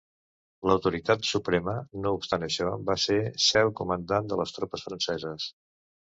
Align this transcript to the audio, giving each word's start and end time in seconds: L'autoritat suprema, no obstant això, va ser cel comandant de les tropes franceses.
L'autoritat 0.69 1.27
suprema, 1.31 1.75
no 2.05 2.13
obstant 2.21 2.47
això, 2.47 2.71
va 2.89 2.97
ser 3.05 3.19
cel 3.49 3.71
comandant 3.83 4.33
de 4.35 4.41
les 4.43 4.57
tropes 4.59 4.89
franceses. 4.89 5.49